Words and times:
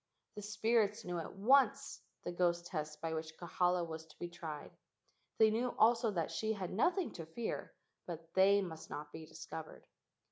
The 0.35 0.41
spirits 0.41 1.03
HAWAIIAN 1.03 1.13
GHOST 1.17 1.29
TESTING 1.29 1.51
91 1.51 1.59
knew 1.61 1.61
at 1.61 1.61
once 1.61 2.01
the 2.23 2.31
ghost 2.31 2.65
test 2.65 3.01
by 3.01 3.13
which 3.13 3.37
Kahala 3.37 3.87
was 3.87 4.07
to 4.07 4.17
be 4.17 4.29
tried. 4.29 4.71
They 5.37 5.51
knew 5.51 5.75
also 5.77 6.09
that 6.09 6.31
she 6.31 6.53
had 6.53 6.73
nothing 6.73 7.11
to 7.11 7.27
fear, 7.27 7.75
but 8.07 8.33
they 8.33 8.63
must 8.63 8.89
not 8.89 9.11
be 9.13 9.27
discovered. 9.27 9.85